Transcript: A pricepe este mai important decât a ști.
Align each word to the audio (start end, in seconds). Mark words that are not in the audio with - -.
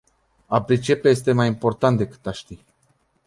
A 0.47 0.63
pricepe 0.63 1.09
este 1.09 1.31
mai 1.31 1.47
important 1.47 1.97
decât 1.97 2.25
a 2.27 2.31
ști. 2.31 2.63